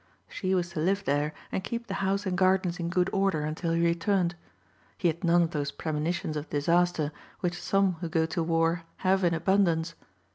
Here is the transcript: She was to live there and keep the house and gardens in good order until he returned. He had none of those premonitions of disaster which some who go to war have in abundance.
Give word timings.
She 0.27 0.55
was 0.55 0.71
to 0.71 0.79
live 0.79 1.03
there 1.05 1.31
and 1.51 1.63
keep 1.63 1.85
the 1.85 1.93
house 2.01 2.25
and 2.25 2.35
gardens 2.35 2.79
in 2.79 2.89
good 2.89 3.07
order 3.13 3.41
until 3.41 3.71
he 3.73 3.85
returned. 3.85 4.33
He 4.97 5.09
had 5.09 5.23
none 5.23 5.43
of 5.43 5.51
those 5.51 5.69
premonitions 5.69 6.35
of 6.35 6.49
disaster 6.49 7.11
which 7.41 7.61
some 7.61 7.93
who 8.01 8.09
go 8.09 8.25
to 8.25 8.41
war 8.41 8.81
have 9.05 9.23
in 9.23 9.35
abundance. 9.35 9.93